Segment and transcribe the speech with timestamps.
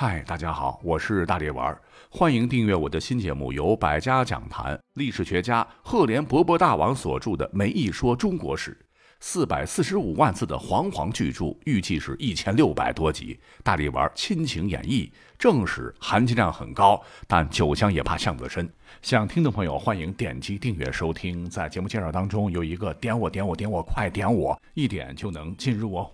[0.00, 1.76] 嗨，大家好，我是大力丸，
[2.08, 8.70] 欢迎订阅我的新节目，由百家讲坛历史学家赫连勃勃大王所著的《梅一说中国史》，
[9.18, 13.40] 四百四十五万字的煌煌巨著，预计是一千六百多集。
[13.64, 18.72] 大力丸亲情演绎，正史含金量很高，但酒香也怕巷子深。
[19.02, 21.50] 想听的朋友欢迎点击订阅收听。
[21.50, 26.08] 在节目介绍当中有一个点我点我点我，快点我，一点就能进入哦。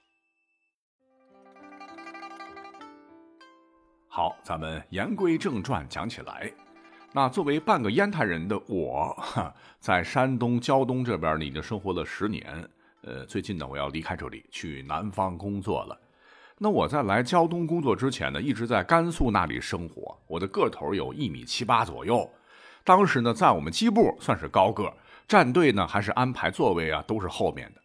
[4.16, 6.48] 好，咱们言归正传，讲起来。
[7.12, 12.64] 那作为半个烟台人的我，哈，在山东胶东这边，已经生活了十年。
[13.02, 15.98] 呃，最近呢，我要离开这里，去南方工作了。
[16.58, 20.16] 那我在来胶东工作之前呢，一直在甘肃那里生活。
[20.28, 22.30] 我的个头有一米七八左右，
[22.84, 24.94] 当时呢，在我们机部算是高个，
[25.26, 27.80] 战队呢还是安排座位啊，都是后面的。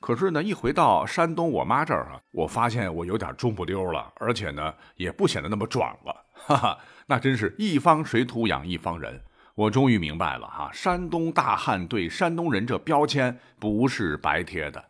[0.00, 9.22] 可是呢，一回到山东我妈这儿啊，我发现我有点中不溜了，而且呢，也不显得那么壮了，哈哈，那真是一方水土养一方人。
[9.54, 14.82] 我终于明白了哈，山东大汉对山东人这标签不是白贴的。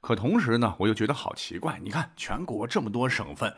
[0.00, 3.54] 可同时呢，我又觉得好奇怪，你看全国这么多省份。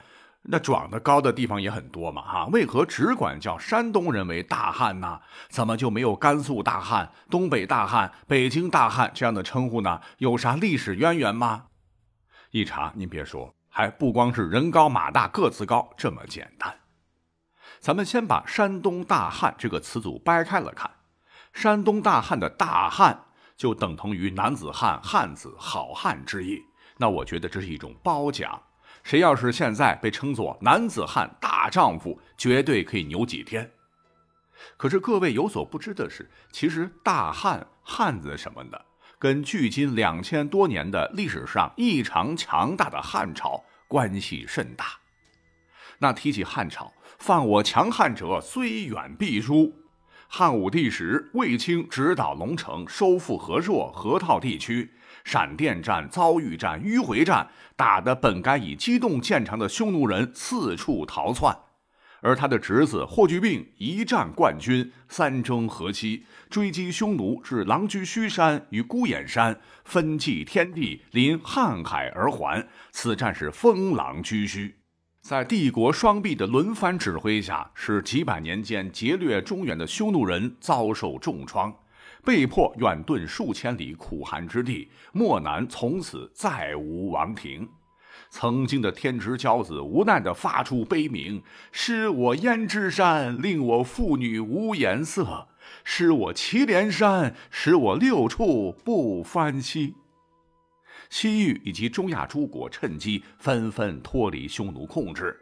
[0.51, 5.21] 那长得高的地方也很多嘛，哈，为何只管叫山东人为大汉呢？
[5.51, 10.01] 怎么就没有甘肃大汉、东北大汉、北京大汉这样的称呼呢？
[10.17, 11.67] 有啥历史渊源吗？
[12.51, 16.75] 一查，您别说，还不光是人高马大、个子高这么简单。
[17.79, 20.91] 咱们先把“山东大汉”这个词组掰开了看
[21.53, 26.65] ，“山东大汉”的大汉就等同于男子汉、汉子、好汉之意。
[26.97, 28.63] 那我觉得这是一种褒奖。
[29.09, 33.73] 谁要是现在被称作男子汉、大丈夫，绝对可以牛几天。
[34.77, 38.85] 可是各位有所不知的是，其实大汉、汉子什么的，
[39.19, 44.85] 跟距今两千多年的历史上异常强大的汉朝关系甚大。
[46.01, 49.75] 那提起汉朝，犯我强汉者虽远必诛。
[50.29, 54.93] 汉武帝时，卫青直捣龙城，收复河朔、河套地区。
[55.29, 57.47] 闪电战、遭遇战、迂回战，
[57.77, 61.55] 打得本该以机动见长的匈奴人四处逃窜，
[62.23, 72.67] 而他的侄子霍去病一战冠军，三征河西，追击匈奴至狼居胥山与孤眼山，分祭天地，临瀚海而还。
[72.91, 74.73] 此战是风狼居胥，
[75.21, 81.71] 在帝国双臂的轮番指挥下，使几百年间劫掠中原的匈奴人遭受重创。
[82.25, 87.69] 被迫远遁数千里苦寒之地，漠南从此再无王庭。
[88.31, 91.43] 曾经的天之骄子无奈地发出悲鸣
[91.73, 95.49] ：“失我燕之山，令我妇女无颜色；
[95.85, 99.95] 失我祁连山，使我六畜不欢息。”
[101.09, 105.35] 西域以及中亚诸国趁机纷纷脱离匈奴控制。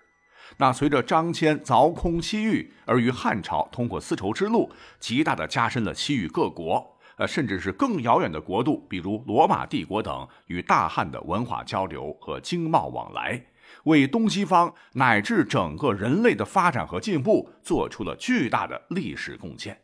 [0.59, 13.47] 那随着张骞凿空西域，而于汉朝通过丝绸之路，极大的加深了西域各国，呃，甚至是更遥远的国度，比如罗马帝国等，与大汉的文化交流和经贸往来，
[13.85, 19.83] 为东西方乃至整个人类的发展和进步做出了巨大的历史贡献。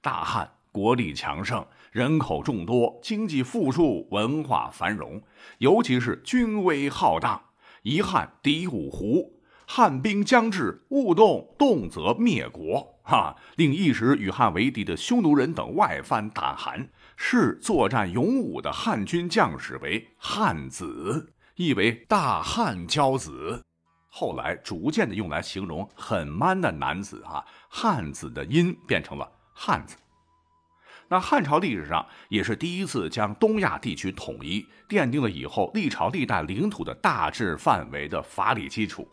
[0.00, 5.22] 大汉国力强盛，人口众多，经济富庶，文化繁荣，
[5.58, 7.40] 尤其是军威浩荡，
[7.82, 9.41] 一汉抵五胡。
[9.74, 12.86] 汉兵将至，勿动，动则灭国。
[13.04, 23.62] 哈，令一时与汉为敌的匈奴人等外藩胆寒，视作战勇武的汉军将士为汉子，意为大汉骄子。
[24.10, 27.22] 后来逐渐的用来形容很 man 的男子。
[27.24, 29.96] 哈，汉子的音变成了汉子。
[31.08, 39.08] 那汉朝历史上也是第一次将东亚地区统一，奠定了以后历朝历代领土的大致范围的法理基础。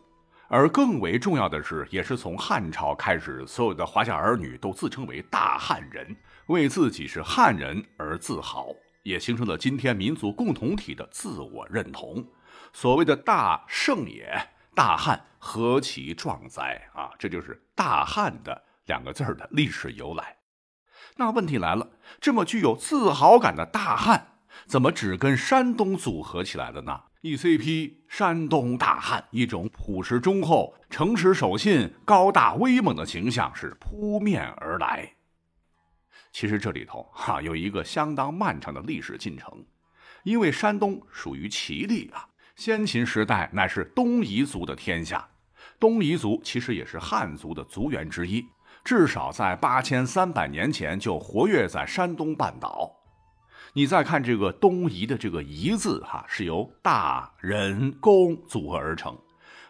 [0.52, 6.16] 而更为重要的是，也是从汉朝开始，所有的华夏儿女都自称为大汉人，
[6.46, 8.66] 为自己是汉人而自豪，
[9.04, 12.26] 也形成了今天民族共同体的自我认同。
[12.72, 17.12] 所谓的大圣也，大汉何其壮哉啊！
[17.16, 20.36] 这就是大汉的两个字的历史由来。
[21.14, 28.02] 那问题来了，这么具有自豪感的大汉，怎么只跟山东组合起来了呢？E.C.P.
[28.08, 35.12] 山东大汉，一种朴实忠厚、诚实守信、高大威猛的形象是扑面而来。
[36.32, 39.64] 其实这里头哈有一个相当漫长的历史进程，
[40.22, 45.28] 因为山东属于齐地啊，先秦时代乃是东夷族的天下，
[45.78, 48.46] 东夷族其实也是汉族的族源之一，
[48.84, 52.99] 至少在八千三百年前就活跃在山东半岛。
[53.72, 59.16] 你再看这个东夷的这个“夷”字，哈，是由大人工组合而成。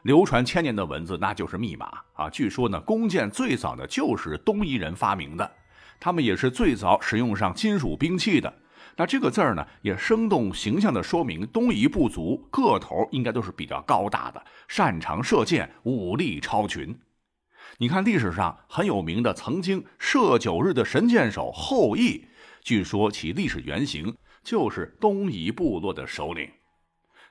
[0.03, 2.31] 流传千年的文字那就是密码啊。
[2.31, 5.51] 据说呢，弓箭最早的就是东夷人发明的，
[6.01, 8.51] 他们也是最早使用上金属兵器的。
[8.97, 16.99] 那这个字儿呢，也生动形象地说明东夷部族个头应该都是比较高大的，擅长射箭，武力超群。
[17.77, 22.27] 你看历史上很有名的曾经射九日的神箭手后羿，
[22.63, 26.51] 据说其历史原型就是东夷部落的首领。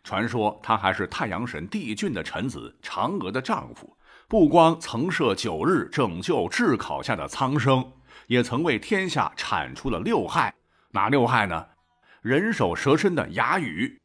[0.04, 3.96] 传说他还是太阳神帝俊的臣子，嫦娥的丈夫。
[4.28, 7.92] 不光曾设九日拯救炙烤下的苍生，
[8.28, 10.54] 也曾为天下铲除了六害。
[10.92, 11.66] 哪六害呢？
[12.22, 14.00] 人首蛇身的哑语，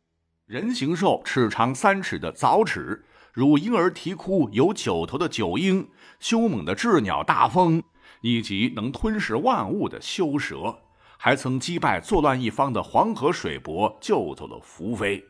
[0.46, 5.88] 人形兽齿长三尺的凿齿，如婴儿啼哭有九头的九婴，
[6.20, 7.82] 凶猛的鸷鸟大风，
[8.22, 10.78] 以及能吞噬万物的修蛇，
[11.18, 15.24] 还曾击败作乱一方的黄河水伯，救走了福妃。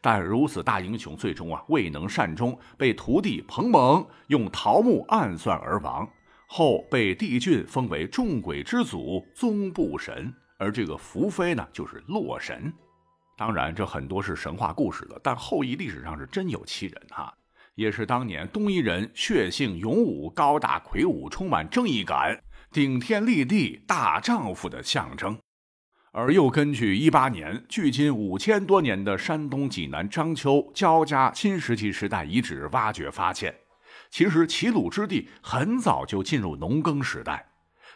[0.00, 6.08] 但如此大英雄，最终啊未能善终，被徒弟彭蒙用桃木暗算而亡，
[6.46, 10.32] 后被帝俊封为众鬼之祖，宗部神。
[10.58, 12.70] 而这个福妃呢，就是洛神。
[13.38, 17.32] 当然，这很多是神话故事了，但后羿历史上是真有其人哈，
[17.74, 22.38] 也是当年东夷人血性勇武、高大魁梧、充满正义感、
[22.72, 25.36] 顶天立地大丈夫的象征。
[26.12, 33.52] 而又根据一八年距今五千多年的山东济南章丘焦家新石器时代遗址挖掘发现，
[34.08, 37.44] 其实齐鲁之地很早就进入农耕时代。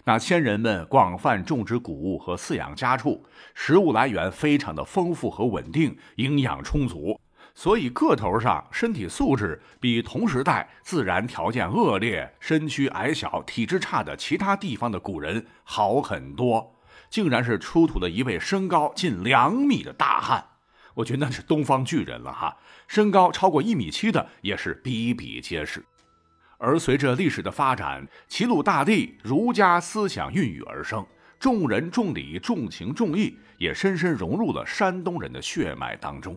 [0.03, 3.25] 那先人们广泛种植谷物和饲养家畜，
[3.55, 7.21] 食物来源非常的丰富和稳定，营养充足，
[7.55, 16.75] 所以个头上身体素质比同时代自然条件恶劣、身躯矮小、体质差的其他地方的古人好很多。
[17.09, 20.45] 竟然是出土了一位身高近两米的大汉，
[20.95, 22.57] 我觉得那是东方巨人了哈，
[22.89, 25.85] 身高超过一米七的也是比比皆是。
[26.59, 31.07] 而随着历史的发展，齐鲁大地儒家思想孕育而生，
[31.39, 36.37] 重仁重礼重情重义也深深融入了山东人的血脉当中。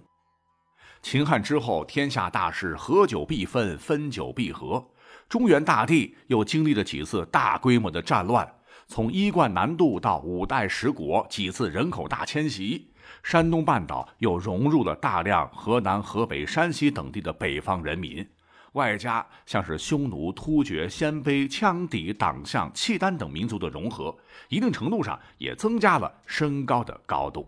[1.10, 4.86] 秦汉之后，天下大势，合久必分，分久必合。
[5.30, 8.46] 中原大地又经历了几次大规模的战乱，
[8.90, 12.92] 从一贯南渡到五代十国几次人口大迁徙，
[13.24, 18.28] 山东半岛又融入了大量河南、河北、山西等地的北方人民。
[18.74, 24.14] 外加像是匈奴、突厥、鲜卑、羌氐、党项、契丹等民族的融合，
[24.50, 27.48] 一定程度上也增加了身高的高度。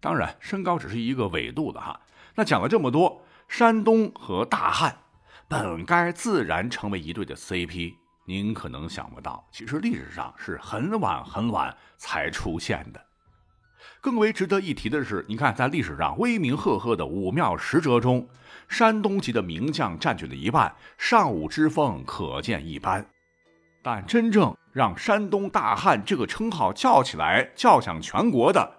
[0.00, 1.98] 当然，身高只是一个纬度的哈。
[2.36, 4.96] 那讲了这么多，山东和大汉
[5.46, 7.94] 本该自然成为一对的 CP，
[8.26, 13.00] 您可能想不到，其实历史上是很晚很晚才出现的。
[14.00, 18.26] 更为值得一提的是，你看，在历史上威名赫赫的武庙十哲中，
[18.68, 23.06] 山东籍的名将占据了一半，尚武之风可见一斑。
[23.82, 28.78] 但真正让山东大汉这个称号叫起来、叫响全国的，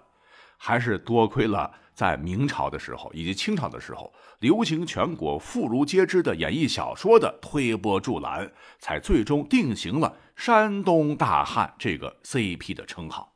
[0.57, 13.33] 还是多亏了在明朝的时候以及清朝的时候，流行全国、妇孺皆知的演义小说的推波助澜，才最终定型了山东大汉这个 CP 的称号。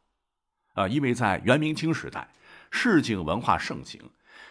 [0.73, 2.27] 啊，因为在元明清时代，
[2.69, 4.01] 市井文化盛行，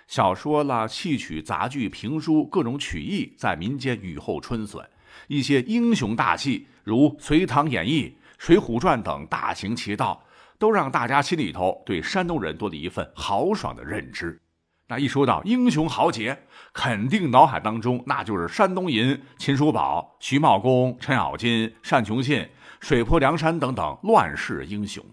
[0.07, 4.83] 小说啦、戏曲、杂剧、评书各种曲艺在民间雨后春笋，
[5.27, 8.05] 一些英雄大戏如《隋唐演义》
[8.39, 10.25] 《水浒传》等大行其道，
[10.59, 14.41] 都让大家心里头对山东人多了一份豪爽的认知。
[14.89, 16.37] 那一说到英雄豪杰，
[16.73, 22.49] 肯定脑海当中那就是山东银、秦叔宝、徐茂公、程咬金、单雄信、
[22.81, 25.05] 水泊梁山等等乱世英雄。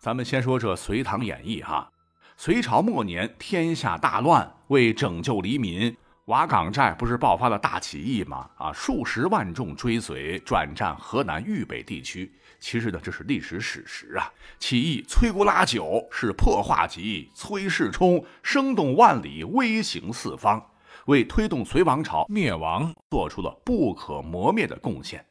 [0.00, 1.88] 咱们先说这《隋唐演义》哈，
[2.36, 8.48] 隋朝末年天下大乱，为拯救黎民，瓦岗寨不是爆发了大起义吗？
[8.56, 12.32] 啊，数十万众追随，转战河南豫北地区。
[12.60, 14.32] 其实呢，这是历史史实啊。
[14.60, 20.64] 起义摧枯拉朽，是破化吉，崔世充声动万里，威行四方，
[21.06, 25.26] 为推动隋王朝灭亡做出了不可磨灭的贡献。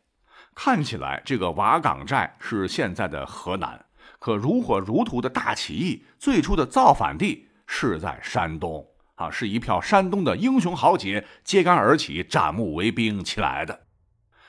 [0.53, 3.85] 看起来，这个瓦岗寨是现在的河南。
[4.19, 8.85] 可如火如荼的大起义，最初的造反地是在山东
[9.21, 13.73] 啊，是一票山东的英雄豪杰揭竿而起，斩木为兵起来的。《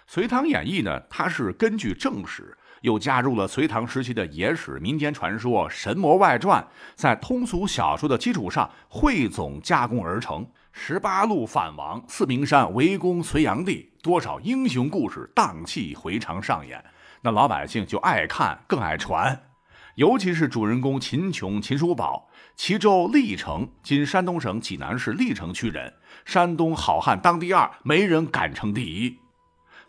[0.06, 10.46] 隋唐演义》呢，它是根据正史，又加入了隋唐时期的野史、民间传说、神魔外传，在通俗小说的基础上汇总加工而成。
[10.72, 16.82] 十八路反王，四明山围攻隋炀帝，多少英雄故事荡气回肠上演，
[17.20, 19.51] 那老百姓就爱看，更爱传。
[19.96, 25.92] 尤其是主人公秦琼、秦叔宝，齐州历城，今山东省济南市历城区人，
[26.24, 29.18] 山东好汉当第二，没人敢称第一。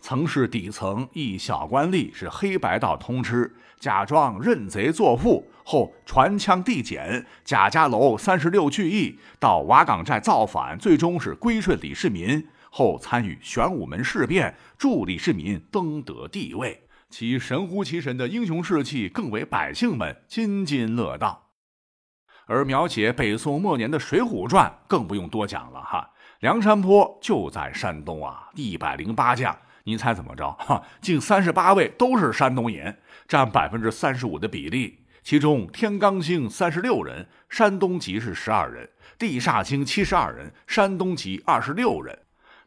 [0.01, 16.81] 曾是底层一小官吏，是黑白道通吃，假装认贼作父，后传枪递简，贾家楼三十六聚义，到瓦岗寨造反，最终是归顺李世民，后参与玄武门事变，助李世民登得帝位。
[17.15, 21.51] 其神乎其神的英雄事迹，更为百姓们津津乐道。
[22.47, 26.09] 而描写北宋末年的《水浒传》，更不用多讲了哈。
[26.39, 30.49] 梁山泊就在山东啊，一百零八将，您猜怎么着？
[30.53, 35.05] 哈，近三十八位都是山东人，占百分之三十五的比例。
[35.21, 38.87] 其中天罡星三十六人，山东籍是十二人；
[39.19, 42.17] 地煞星七十二人，山东籍二十六人。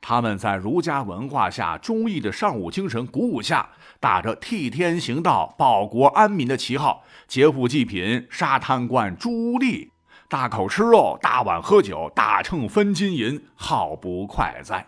[0.09, 9.89] 他们在儒家文化下、忠义的尚武精神鼓舞下，打着替天行道、保国安民的旗号，劫富济贫、杀贪官、诛吏，
[10.29, 14.87] 大口吃肉、大碗喝酒、大秤分金银，好不快哉！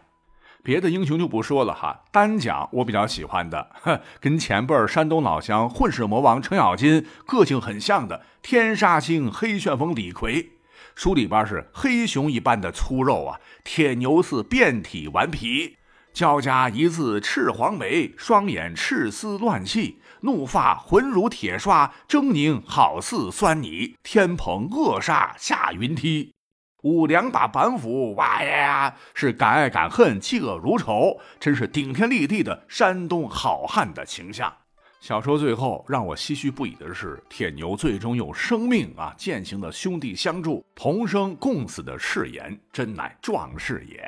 [0.63, 3.73] 别的英雄就不说了哈，单讲我比较喜欢的，
[4.21, 10.51] 跟前辈山东老乡混世魔王程咬金个性很像的天杀星黑旋风李逵。
[10.99, 15.77] 书里边是黑熊一般的粗肉啊，铁牛似遍体顽皮，
[16.13, 26.33] 交加一字赤黄眉，双眼赤丝乱气，怒发浑如铁刷，狰狞好似酸泥，天蓬恶煞下云梯，
[26.83, 34.53] 舞两把板斧，哇呀，是敢爱敢恨，嫉恶如仇，真是顶天立地的山东好汉的形象。
[35.01, 44.03] 小说最后让我唏嘘不已的是，铁牛最终用生命啊践行了兄弟相助、同生共死的誓言，真乃壮士也。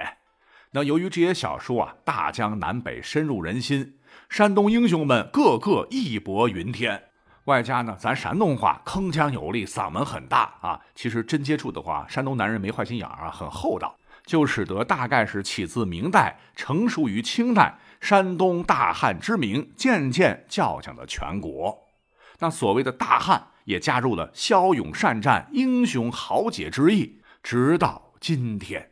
[0.73, 3.95] 那由于这些小说啊，大江南北深入人心，
[4.29, 7.01] 山东英雄们个个义薄云天，
[7.45, 10.81] 外加呢咱山东话铿锵有力，嗓门很大啊。
[10.97, 17.79] 其实真接触的话，山东男人没坏心眼啊，很厚道，就使得大概是起自明代，成熟于清代。
[18.01, 21.79] 山东大汉之名渐渐叫响了全国，
[22.39, 28.91] 那所谓的大汉也加入了骁勇善战、英雄豪杰之意，直到今天。